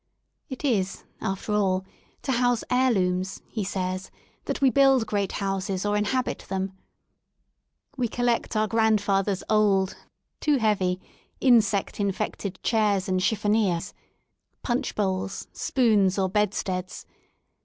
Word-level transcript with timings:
It 0.49 0.65
is, 0.65 1.03
after 1.21 1.53
all, 1.53 1.85
to 2.23 2.31
house 2.31 2.63
heir 2.71 2.89
looms, 2.89 3.39
he 3.51 3.63
says, 3.63 4.09
that 4.45 4.59
we 4.59 4.71
build 4.71 5.05
great 5.05 5.33
houses 5.33 5.85
or 5.85 5.95
inhabit 5.95 6.39
them. 6.49 6.75
We 7.97 8.07
collect 8.07 8.55
our 8.55 8.67
grandfather*s 8.67 9.43
old, 9.47 9.95
too 10.39 10.57
heavy^ 10.57 10.99
insect 11.39 11.99
infected 11.99 12.57
chairs 12.63 13.07
and 13.07 13.19
chiffoniers^ 13.19 13.93
punch 14.63 14.95
bowls, 14.95 15.47
spoons 15.53 16.17
or 16.17 16.29
bedsteads. 16.31 17.05